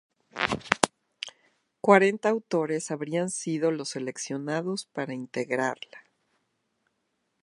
[1.79, 6.01] Cuarenta autores habrían sido los seleccionados para integrarla.